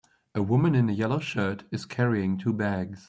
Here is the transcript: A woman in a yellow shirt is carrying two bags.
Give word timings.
A 0.33 0.41
woman 0.41 0.73
in 0.73 0.89
a 0.89 0.93
yellow 0.93 1.19
shirt 1.19 1.63
is 1.69 1.85
carrying 1.85 2.39
two 2.39 2.53
bags. 2.53 2.99